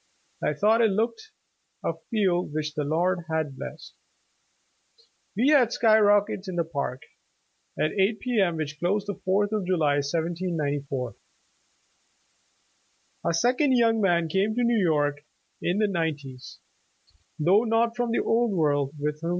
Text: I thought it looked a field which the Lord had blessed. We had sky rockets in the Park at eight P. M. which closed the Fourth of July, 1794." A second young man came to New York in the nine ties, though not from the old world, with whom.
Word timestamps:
I 0.43 0.53
thought 0.55 0.81
it 0.81 0.89
looked 0.89 1.29
a 1.85 1.93
field 2.09 2.53
which 2.53 2.73
the 2.73 2.83
Lord 2.83 3.25
had 3.31 3.55
blessed. 3.55 3.93
We 5.37 5.49
had 5.49 5.71
sky 5.71 5.99
rockets 5.99 6.47
in 6.47 6.55
the 6.55 6.63
Park 6.63 7.03
at 7.79 7.91
eight 7.91 8.19
P. 8.19 8.39
M. 8.41 8.55
which 8.57 8.79
closed 8.79 9.05
the 9.05 9.13
Fourth 9.23 9.51
of 9.51 9.63
July, 9.67 9.97
1794." 10.01 11.15
A 13.23 13.33
second 13.35 13.73
young 13.73 14.01
man 14.01 14.27
came 14.27 14.55
to 14.55 14.63
New 14.63 14.81
York 14.83 15.19
in 15.61 15.77
the 15.77 15.87
nine 15.87 16.17
ties, 16.17 16.57
though 17.37 17.63
not 17.63 17.95
from 17.95 18.09
the 18.09 18.23
old 18.23 18.53
world, 18.53 18.95
with 18.99 19.21
whom. 19.21 19.29